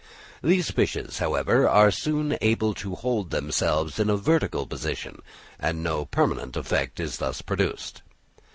These 0.43 0.71
fishes, 0.71 1.19
however, 1.19 1.69
are 1.69 1.91
soon 1.91 2.35
able 2.41 2.73
to 2.73 2.95
hold 2.95 3.29
themselves 3.29 3.99
in 3.99 4.09
a 4.09 4.17
vertical 4.17 4.65
position, 4.65 5.21
and 5.59 5.83
no 5.83 6.05
permanent 6.05 6.57
effect 6.57 6.99
is 6.99 7.17
thus 7.17 7.43
produced. 7.43 8.01